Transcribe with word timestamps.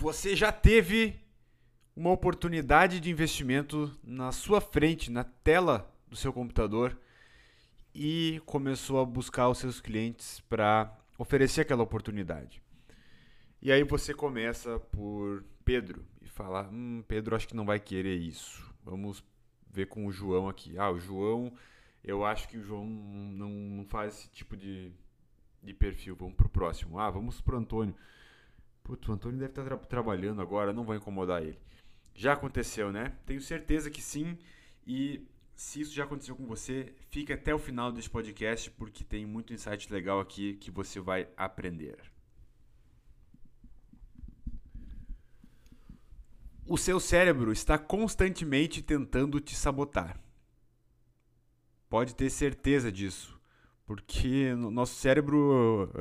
Você 0.00 0.36
já 0.36 0.52
teve 0.52 1.18
uma 1.96 2.12
oportunidade 2.12 3.00
de 3.00 3.10
investimento 3.10 3.92
na 4.00 4.30
sua 4.30 4.60
frente, 4.60 5.10
na 5.10 5.24
tela 5.24 5.92
do 6.06 6.14
seu 6.14 6.32
computador 6.32 6.96
e 7.92 8.40
começou 8.46 9.00
a 9.00 9.04
buscar 9.04 9.48
os 9.48 9.58
seus 9.58 9.80
clientes 9.80 10.38
para 10.48 10.96
oferecer 11.18 11.62
aquela 11.62 11.82
oportunidade. 11.82 12.62
E 13.60 13.72
aí 13.72 13.82
você 13.82 14.14
começa 14.14 14.78
por 14.78 15.42
Pedro 15.64 16.06
e 16.22 16.28
fala: 16.28 16.70
Hum, 16.72 17.02
Pedro 17.08 17.34
acho 17.34 17.48
que 17.48 17.56
não 17.56 17.66
vai 17.66 17.80
querer 17.80 18.14
isso. 18.14 18.72
Vamos 18.84 19.24
ver 19.68 19.86
com 19.86 20.06
o 20.06 20.12
João 20.12 20.48
aqui. 20.48 20.78
Ah, 20.78 20.92
o 20.92 21.00
João, 21.00 21.52
eu 22.04 22.24
acho 22.24 22.46
que 22.46 22.56
o 22.56 22.62
João 22.62 22.86
não, 22.86 23.50
não 23.50 23.84
faz 23.84 24.14
esse 24.14 24.30
tipo 24.30 24.56
de, 24.56 24.92
de 25.60 25.74
perfil. 25.74 26.14
Vamos 26.14 26.36
pro 26.36 26.48
próximo. 26.48 27.00
Ah, 27.00 27.10
vamos 27.10 27.40
pro 27.40 27.58
Antônio. 27.58 27.96
Putz, 28.88 29.06
o 29.06 29.12
Antônio 29.12 29.38
deve 29.38 29.50
estar 29.50 29.64
tra 29.64 29.76
trabalhando 29.76 30.40
agora, 30.40 30.72
não 30.72 30.82
vou 30.82 30.94
incomodar 30.94 31.42
ele. 31.42 31.58
Já 32.14 32.32
aconteceu, 32.32 32.90
né? 32.90 33.12
Tenho 33.26 33.38
certeza 33.38 33.90
que 33.90 34.00
sim. 34.00 34.38
E 34.86 35.28
se 35.54 35.82
isso 35.82 35.94
já 35.94 36.04
aconteceu 36.04 36.34
com 36.34 36.46
você, 36.46 36.94
fique 37.10 37.30
até 37.30 37.54
o 37.54 37.58
final 37.58 37.92
deste 37.92 38.08
podcast 38.08 38.70
porque 38.70 39.04
tem 39.04 39.26
muito 39.26 39.52
insight 39.52 39.92
legal 39.92 40.20
aqui 40.20 40.54
que 40.54 40.70
você 40.70 41.00
vai 41.00 41.28
aprender. 41.36 41.98
O 46.66 46.78
seu 46.78 46.98
cérebro 46.98 47.52
está 47.52 47.76
constantemente 47.76 48.80
tentando 48.80 49.38
te 49.38 49.54
sabotar. 49.54 50.18
Pode 51.90 52.14
ter 52.14 52.30
certeza 52.30 52.90
disso, 52.90 53.38
porque 53.84 54.54
nosso 54.54 54.94
cérebro 54.94 55.92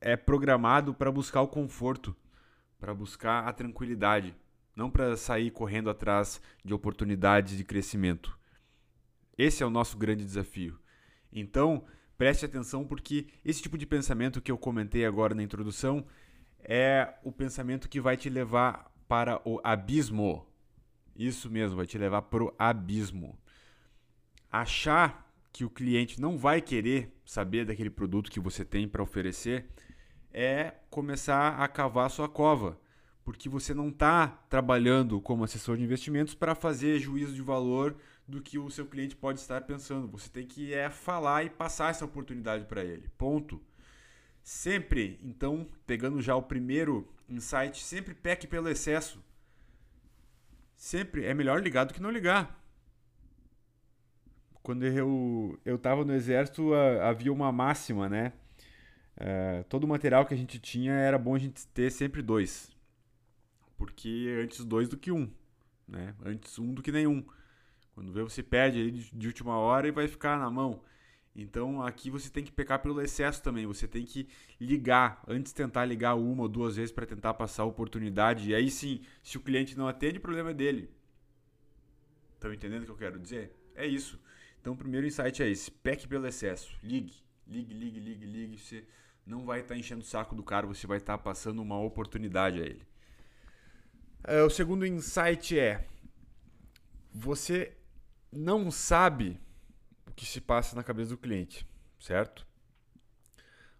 é, 0.00 0.12
é 0.12 0.16
programado 0.16 0.94
para 0.94 1.12
buscar 1.12 1.42
o 1.42 1.48
conforto, 1.48 2.16
para 2.80 2.94
buscar 2.94 3.46
a 3.46 3.52
tranquilidade, 3.52 4.34
não 4.74 4.90
para 4.90 5.16
sair 5.16 5.50
correndo 5.50 5.90
atrás 5.90 6.40
de 6.64 6.72
oportunidades 6.72 7.56
de 7.56 7.62
crescimento. 7.62 8.36
Esse 9.36 9.62
é 9.62 9.66
o 9.66 9.70
nosso 9.70 9.98
grande 9.98 10.24
desafio. 10.24 10.78
Então, 11.30 11.84
preste 12.16 12.44
atenção 12.44 12.84
porque 12.84 13.28
esse 13.44 13.62
tipo 13.62 13.78
de 13.78 13.86
pensamento 13.86 14.40
que 14.40 14.50
eu 14.50 14.58
comentei 14.58 15.04
agora 15.04 15.34
na 15.34 15.42
introdução 15.42 16.06
é 16.62 17.14
o 17.22 17.30
pensamento 17.30 17.88
que 17.88 18.00
vai 18.00 18.16
te 18.16 18.28
levar 18.28 18.90
para 19.06 19.40
o 19.44 19.60
abismo. 19.62 20.46
Isso 21.14 21.50
mesmo, 21.50 21.76
vai 21.76 21.86
te 21.86 21.98
levar 21.98 22.22
para 22.22 22.44
o 22.44 22.54
abismo. 22.58 23.38
Achar 24.50 25.30
que 25.52 25.64
o 25.64 25.70
cliente 25.70 26.20
não 26.20 26.38
vai 26.38 26.60
querer 26.60 27.14
saber 27.24 27.64
daquele 27.64 27.90
produto 27.90 28.30
que 28.30 28.40
você 28.40 28.64
tem 28.64 28.88
para 28.88 29.02
oferecer 29.02 29.68
é 30.32 30.74
começar 30.90 31.60
a 31.60 31.68
cavar 31.68 32.10
sua 32.10 32.28
cova, 32.28 32.78
porque 33.24 33.48
você 33.48 33.74
não 33.74 33.88
está 33.88 34.28
trabalhando 34.48 35.20
como 35.20 35.44
assessor 35.44 35.76
de 35.76 35.84
investimentos 35.84 36.34
para 36.34 36.54
fazer 36.54 36.98
juízo 36.98 37.34
de 37.34 37.42
valor 37.42 37.96
do 38.26 38.40
que 38.40 38.58
o 38.58 38.70
seu 38.70 38.86
cliente 38.86 39.16
pode 39.16 39.40
estar 39.40 39.60
pensando. 39.62 40.08
Você 40.08 40.28
tem 40.30 40.46
que 40.46 40.72
é 40.72 40.88
falar 40.88 41.44
e 41.44 41.50
passar 41.50 41.90
essa 41.90 42.04
oportunidade 42.04 42.64
para 42.64 42.84
ele. 42.84 43.08
Ponto. 43.18 43.60
Sempre, 44.42 45.18
então, 45.22 45.68
pegando 45.86 46.22
já 46.22 46.34
o 46.34 46.42
primeiro 46.42 47.12
insight, 47.28 47.82
sempre 47.82 48.14
peque 48.14 48.46
pelo 48.46 48.68
excesso. 48.68 49.22
Sempre 50.74 51.26
é 51.26 51.34
melhor 51.34 51.62
ligar 51.62 51.84
do 51.84 51.92
que 51.92 52.00
não 52.00 52.10
ligar. 52.10 52.58
Quando 54.62 54.84
eu 54.84 55.58
eu 55.64 55.76
estava 55.76 56.04
no 56.04 56.14
exército, 56.14 56.72
havia 56.74 57.32
uma 57.32 57.52
máxima, 57.52 58.08
né? 58.08 58.32
Uh, 59.20 59.62
todo 59.64 59.84
o 59.84 59.88
material 59.88 60.24
que 60.24 60.32
a 60.32 60.36
gente 60.36 60.58
tinha 60.58 60.94
era 60.94 61.18
bom 61.18 61.34
a 61.34 61.38
gente 61.38 61.66
ter 61.68 61.90
sempre 61.90 62.22
dois. 62.22 62.70
Porque 63.76 64.40
antes 64.42 64.64
dois 64.64 64.88
do 64.88 64.96
que 64.96 65.12
um. 65.12 65.30
Né? 65.86 66.14
Antes 66.24 66.58
um 66.58 66.72
do 66.72 66.82
que 66.82 66.90
nenhum. 66.90 67.24
Quando 67.94 68.12
vê, 68.12 68.22
você 68.22 68.42
perde 68.42 68.90
de, 68.90 69.14
de 69.14 69.26
última 69.26 69.58
hora 69.58 69.86
e 69.86 69.90
vai 69.90 70.08
ficar 70.08 70.38
na 70.38 70.50
mão. 70.50 70.82
Então 71.36 71.82
aqui 71.82 72.10
você 72.10 72.30
tem 72.30 72.42
que 72.42 72.50
pecar 72.50 72.80
pelo 72.80 73.00
excesso 73.00 73.42
também. 73.42 73.66
Você 73.66 73.86
tem 73.86 74.04
que 74.04 74.26
ligar, 74.58 75.22
antes 75.28 75.52
tentar 75.52 75.84
ligar 75.84 76.14
uma 76.14 76.42
ou 76.42 76.48
duas 76.48 76.76
vezes 76.76 76.90
para 76.90 77.06
tentar 77.06 77.34
passar 77.34 77.64
a 77.64 77.66
oportunidade. 77.66 78.50
E 78.50 78.54
aí 78.54 78.70
sim, 78.70 79.02
se 79.22 79.36
o 79.36 79.40
cliente 79.40 79.76
não 79.76 79.86
atende, 79.86 80.18
o 80.18 80.22
problema 80.22 80.50
é 80.50 80.54
dele. 80.54 80.90
Estão 82.34 82.52
entendendo 82.54 82.82
o 82.82 82.86
que 82.86 82.92
eu 82.92 82.96
quero 82.96 83.18
dizer? 83.18 83.54
É 83.74 83.86
isso. 83.86 84.18
Então 84.60 84.72
o 84.72 84.76
primeiro 84.76 85.06
insight 85.06 85.42
é 85.42 85.48
esse: 85.48 85.70
peque 85.70 86.08
pelo 86.08 86.26
excesso. 86.26 86.74
Ligue, 86.82 87.14
ligue, 87.46 87.74
ligue, 87.74 88.00
ligue, 88.00 88.26
ligue. 88.26 88.58
Você 88.58 88.84
não 89.26 89.44
vai 89.44 89.60
estar 89.60 89.74
tá 89.74 89.78
enchendo 89.78 90.02
o 90.02 90.06
saco 90.06 90.34
do 90.34 90.42
cara, 90.42 90.66
você 90.66 90.86
vai 90.86 90.98
estar 90.98 91.16
tá 91.16 91.22
passando 91.22 91.62
uma 91.62 91.78
oportunidade 91.78 92.60
a 92.60 92.64
ele. 92.64 92.82
É, 94.24 94.42
o 94.42 94.50
segundo 94.50 94.86
insight 94.86 95.58
é: 95.58 95.86
você 97.12 97.76
não 98.30 98.70
sabe 98.70 99.40
que 100.14 100.26
se 100.26 100.40
passa 100.40 100.76
na 100.76 100.84
cabeça 100.84 101.10
do 101.10 101.18
cliente, 101.18 101.66
certo? 101.98 102.46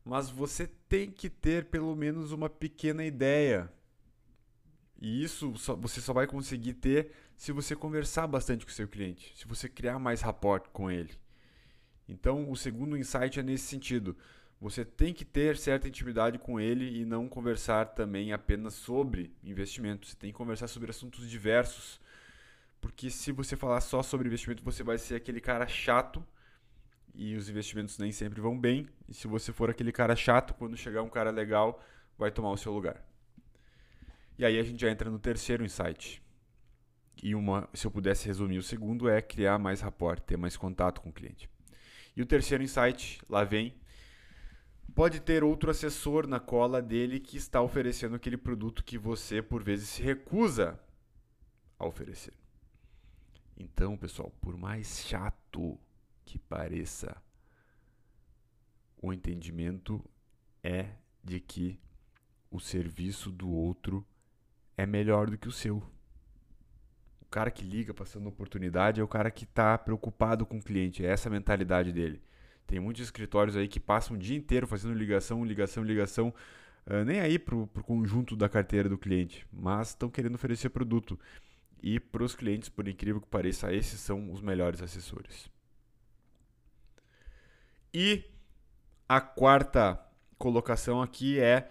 Mas 0.04 0.30
você 0.30 0.66
tem 0.66 1.10
que 1.10 1.28
ter 1.28 1.66
pelo 1.66 1.94
menos 1.94 2.32
uma 2.32 2.48
pequena 2.48 3.04
ideia. 3.04 3.70
E 5.00 5.22
isso 5.22 5.56
só, 5.56 5.74
você 5.74 6.00
só 6.00 6.12
vai 6.12 6.26
conseguir 6.26 6.74
ter 6.74 7.12
se 7.36 7.52
você 7.52 7.74
conversar 7.74 8.26
bastante 8.26 8.64
com 8.64 8.70
o 8.70 8.74
seu 8.74 8.88
cliente, 8.88 9.32
se 9.36 9.46
você 9.46 9.68
criar 9.68 9.98
mais 9.98 10.20
rapport 10.20 10.68
com 10.70 10.90
ele. 10.90 11.18
Então, 12.08 12.50
o 12.50 12.56
segundo 12.56 12.96
insight 12.96 13.38
é 13.38 13.42
nesse 13.42 13.66
sentido. 13.66 14.16
Você 14.60 14.84
tem 14.84 15.14
que 15.14 15.24
ter 15.24 15.56
certa 15.56 15.88
intimidade 15.88 16.38
com 16.38 16.60
ele 16.60 17.00
e 17.00 17.04
não 17.04 17.28
conversar 17.28 17.86
também 17.86 18.32
apenas 18.32 18.74
sobre 18.74 19.32
investimento. 19.42 20.06
Você 20.06 20.16
tem 20.16 20.30
que 20.30 20.36
conversar 20.36 20.68
sobre 20.68 20.90
assuntos 20.90 21.28
diversos 21.28 21.98
porque 22.80 23.10
se 23.10 23.30
você 23.30 23.56
falar 23.56 23.80
só 23.80 24.02
sobre 24.02 24.26
investimento, 24.26 24.62
você 24.64 24.82
vai 24.82 24.96
ser 24.96 25.16
aquele 25.16 25.40
cara 25.40 25.66
chato 25.66 26.24
e 27.14 27.36
os 27.36 27.48
investimentos 27.48 27.98
nem 27.98 28.10
sempre 28.10 28.40
vão 28.40 28.58
bem. 28.58 28.88
E 29.08 29.14
se 29.14 29.28
você 29.28 29.52
for 29.52 29.68
aquele 29.68 29.92
cara 29.92 30.16
chato, 30.16 30.54
quando 30.54 30.76
chegar 30.76 31.02
um 31.02 31.08
cara 31.08 31.30
legal, 31.30 31.84
vai 32.16 32.30
tomar 32.30 32.50
o 32.50 32.56
seu 32.56 32.72
lugar. 32.72 33.04
E 34.38 34.44
aí 34.44 34.58
a 34.58 34.62
gente 34.62 34.80
já 34.80 34.90
entra 34.90 35.10
no 35.10 35.18
terceiro 35.18 35.64
insight. 35.64 36.22
E 37.22 37.34
uma, 37.34 37.68
se 37.74 37.86
eu 37.86 37.90
pudesse 37.90 38.26
resumir, 38.26 38.56
o 38.56 38.62
segundo 38.62 39.08
é 39.08 39.20
criar 39.20 39.58
mais 39.58 39.82
rapport, 39.82 40.18
ter 40.20 40.38
mais 40.38 40.56
contato 40.56 41.02
com 41.02 41.10
o 41.10 41.12
cliente. 41.12 41.50
E 42.16 42.22
o 42.22 42.26
terceiro 42.26 42.64
insight, 42.64 43.20
lá 43.28 43.44
vem, 43.44 43.74
pode 44.90 45.20
ter 45.20 45.44
outro 45.44 45.70
assessor 45.70 46.26
na 46.26 46.40
cola 46.40 46.82
dele 46.82 47.20
que 47.20 47.36
está 47.36 47.60
oferecendo 47.62 48.16
aquele 48.16 48.36
produto 48.36 48.84
que 48.84 48.98
você 48.98 49.40
por 49.40 49.62
vezes 49.62 49.88
se 49.88 50.02
recusa 50.02 50.78
a 51.78 51.86
oferecer. 51.86 52.34
Então, 53.56 53.96
pessoal, 53.96 54.32
por 54.40 54.56
mais 54.56 55.04
chato 55.06 55.78
que 56.24 56.38
pareça, 56.38 57.16
o 59.02 59.12
entendimento 59.12 60.02
é 60.62 60.90
de 61.22 61.40
que 61.40 61.78
o 62.50 62.58
serviço 62.58 63.30
do 63.30 63.50
outro 63.50 64.06
é 64.76 64.86
melhor 64.86 65.30
do 65.30 65.38
que 65.38 65.48
o 65.48 65.52
seu. 65.52 65.82
O 67.20 67.26
cara 67.30 67.50
que 67.50 67.64
liga 67.64 67.94
passando 67.94 68.28
oportunidade 68.28 69.00
é 69.00 69.04
o 69.04 69.08
cara 69.08 69.30
que 69.30 69.44
está 69.44 69.76
preocupado 69.78 70.44
com 70.44 70.58
o 70.58 70.62
cliente, 70.62 71.04
é 71.04 71.10
essa 71.10 71.28
a 71.28 71.32
mentalidade 71.32 71.92
dele. 71.92 72.20
Tem 72.66 72.78
muitos 72.78 73.02
escritórios 73.02 73.56
aí 73.56 73.66
que 73.66 73.80
passam 73.80 74.16
o 74.16 74.18
dia 74.18 74.36
inteiro 74.36 74.66
fazendo 74.66 74.94
ligação, 74.94 75.44
ligação, 75.44 75.82
ligação, 75.82 76.34
uh, 76.86 77.04
nem 77.04 77.20
aí 77.20 77.38
para 77.38 77.56
o 77.56 77.66
conjunto 77.66 78.36
da 78.36 78.48
carteira 78.48 78.88
do 78.88 78.98
cliente, 78.98 79.46
mas 79.52 79.88
estão 79.88 80.08
querendo 80.08 80.36
oferecer 80.36 80.70
produto. 80.70 81.18
E 81.82 81.98
para 81.98 82.22
os 82.22 82.34
clientes, 82.34 82.68
por 82.68 82.86
incrível 82.86 83.20
que 83.20 83.26
pareça, 83.26 83.72
esses 83.72 84.00
são 84.00 84.30
os 84.30 84.40
melhores 84.40 84.82
assessores. 84.82 85.50
E 87.92 88.24
a 89.08 89.20
quarta 89.20 89.98
colocação 90.38 91.02
aqui 91.02 91.40
é 91.40 91.70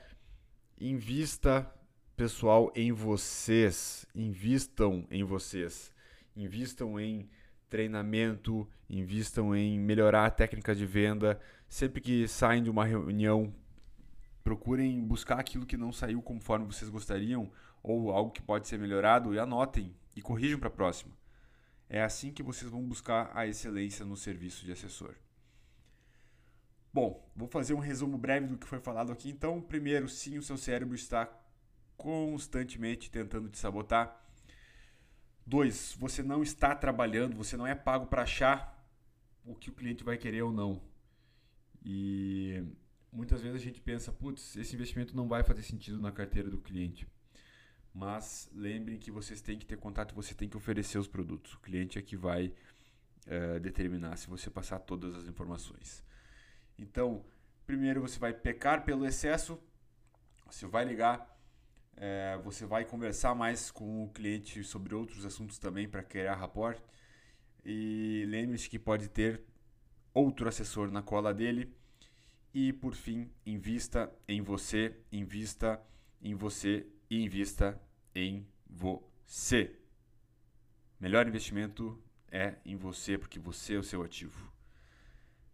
invista 0.79 1.71
pessoal 2.17 2.71
em 2.75 2.91
vocês, 2.91 4.05
invistam 4.13 5.07
em 5.09 5.23
vocês, 5.23 5.93
invistam 6.35 6.99
em 6.99 7.29
treinamento, 7.69 8.67
invistam 8.89 9.55
em 9.55 9.79
melhorar 9.79 10.31
técnicas 10.31 10.77
de 10.77 10.85
venda. 10.85 11.39
Sempre 11.67 12.01
que 12.01 12.27
saem 12.27 12.63
de 12.63 12.69
uma 12.69 12.85
reunião, 12.85 13.53
procurem 14.43 15.01
buscar 15.05 15.39
aquilo 15.39 15.65
que 15.65 15.77
não 15.77 15.91
saiu 15.91 16.21
conforme 16.21 16.65
vocês 16.65 16.89
gostariam 16.89 17.51
ou 17.83 18.11
algo 18.11 18.31
que 18.31 18.41
pode 18.41 18.67
ser 18.67 18.79
melhorado 18.79 19.33
e 19.33 19.39
anotem 19.39 19.95
e 20.15 20.21
corrijam 20.21 20.59
para 20.59 20.67
a 20.67 20.71
próxima. 20.71 21.13
É 21.87 22.01
assim 22.01 22.31
que 22.31 22.43
vocês 22.43 22.69
vão 22.69 22.83
buscar 22.83 23.31
a 23.33 23.47
excelência 23.47 24.05
no 24.05 24.17
serviço 24.17 24.65
de 24.65 24.71
assessor. 24.71 25.15
Bom, 26.91 27.27
vou 27.35 27.47
fazer 27.47 27.73
um 27.73 27.79
resumo 27.79 28.17
breve 28.17 28.47
do 28.47 28.57
que 28.57 28.67
foi 28.67 28.79
falado 28.79 29.11
aqui. 29.11 29.29
Então, 29.29 29.61
primeiro, 29.61 30.09
sim, 30.09 30.37
o 30.37 30.43
seu 30.43 30.57
cérebro 30.57 30.95
está 30.95 31.29
constantemente 31.95 33.11
tentando 33.11 33.49
te 33.49 33.59
sabotar. 33.59 34.19
Dois, 35.49 35.95
você 35.97 36.21
não 36.21 36.43
está 36.43 36.75
trabalhando, 36.75 37.35
você 37.35 37.57
não 37.57 37.65
é 37.65 37.73
pago 37.73 38.05
para 38.05 38.21
achar 38.21 38.87
o 39.43 39.55
que 39.55 39.71
o 39.71 39.73
cliente 39.73 40.03
vai 40.03 40.15
querer 40.15 40.43
ou 40.43 40.51
não. 40.51 40.79
E 41.83 42.63
muitas 43.11 43.41
vezes 43.41 43.59
a 43.59 43.63
gente 43.63 43.81
pensa, 43.81 44.11
putz, 44.11 44.55
esse 44.55 44.75
investimento 44.75 45.15
não 45.15 45.27
vai 45.27 45.43
fazer 45.43 45.63
sentido 45.63 45.99
na 45.99 46.11
carteira 46.11 46.51
do 46.51 46.59
cliente. 46.59 47.07
mas 47.91 48.47
lembrem 48.53 48.99
que 48.99 49.09
vocês 49.09 49.41
têm 49.41 49.57
que 49.57 49.65
ter 49.65 49.77
contato, 49.77 50.13
você 50.13 50.35
tem 50.35 50.47
que 50.47 50.55
oferecer 50.55 50.99
os 50.99 51.07
produtos. 51.07 51.55
O 51.55 51.59
cliente 51.59 51.97
é 51.97 52.01
que 52.03 52.15
vai 52.15 52.53
uh, 53.25 53.59
determinar 53.59 54.17
se 54.17 54.27
você 54.29 54.51
passar 54.51 54.77
todas 54.77 55.15
as 55.15 55.25
informações. 55.27 56.03
Então, 56.77 57.25
primeiro 57.65 58.01
você 58.01 58.19
vai 58.19 58.33
pecar 58.33 58.85
pelo 58.85 59.03
excesso, 59.03 59.59
você 60.45 60.67
vai 60.67 60.85
ligar, 60.85 61.38
é, 61.99 62.39
você 62.43 62.65
vai 62.65 62.85
conversar 62.85 63.35
mais 63.35 63.69
com 63.69 64.05
o 64.05 64.09
cliente 64.09 64.63
sobre 64.63 64.95
outros 64.95 65.25
assuntos 65.25 65.59
também 65.59 65.87
para 65.87 66.01
criar 66.01 66.35
rapport. 66.35 66.81
E 67.63 68.23
lembre-se 68.27 68.69
que 68.69 68.79
pode 68.79 69.09
ter 69.09 69.43
outro 70.13 70.47
assessor 70.47 70.89
na 70.89 71.01
cola 71.03 71.33
dele. 71.33 71.75
E 72.53 72.71
por 72.71 72.95
fim, 72.95 73.29
invista 73.45 74.11
em 74.27 74.41
você, 74.41 74.95
invista 75.11 75.79
em 76.21 76.33
você 76.33 76.87
e 77.09 77.21
invista 77.21 77.79
em 78.15 78.47
você. 78.65 79.75
Melhor 80.99 81.27
investimento 81.27 82.01
é 82.31 82.55
em 82.65 82.75
você, 82.75 83.17
porque 83.17 83.39
você 83.39 83.75
é 83.75 83.77
o 83.77 83.83
seu 83.83 84.01
ativo. 84.01 84.51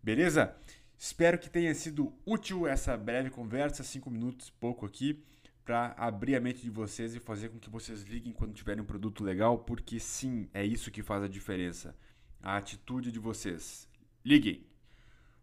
Beleza? 0.02 0.56
Espero 0.98 1.38
que 1.38 1.50
tenha 1.50 1.74
sido 1.74 2.14
útil 2.26 2.68
essa 2.68 2.96
breve 2.96 3.30
conversa, 3.30 3.84
cinco 3.84 4.10
minutos 4.10 4.50
pouco 4.50 4.86
aqui, 4.86 5.24
para 5.66 5.96
abrir 5.98 6.36
a 6.36 6.40
mente 6.40 6.62
de 6.62 6.70
vocês 6.70 7.16
e 7.16 7.20
fazer 7.20 7.50
com 7.50 7.60
que 7.60 7.70
vocês 7.70 8.04
liguem 8.04 8.32
quando 8.32 8.54
tiverem 8.54 8.84
um 8.84 8.86
produto 8.86 9.24
legal, 9.24 9.58
porque 9.58 10.00
sim, 10.00 10.48
é 10.54 10.64
isso 10.64 10.92
que 10.92 11.02
faz 11.02 11.24
a 11.24 11.28
diferença. 11.28 11.96
A 12.42 12.56
atitude 12.56 13.12
de 13.12 13.18
vocês. 13.18 13.90
Liguem! 14.24 14.64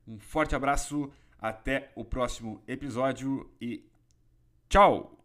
Um 0.07 0.19
forte 0.19 0.55
abraço, 0.55 1.13
até 1.39 1.91
o 1.97 2.05
próximo 2.05 2.63
episódio 2.69 3.51
e 3.61 3.85
tchau! 4.69 5.22